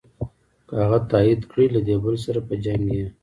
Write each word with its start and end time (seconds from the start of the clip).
که 0.67 0.73
هغه 0.83 0.99
تایید 1.11 1.41
کړې 1.51 1.65
له 1.75 1.79
دې 1.87 1.95
بل 2.03 2.15
سره 2.25 2.39
په 2.47 2.53
جنګ 2.65 2.83
یې. 2.97 3.05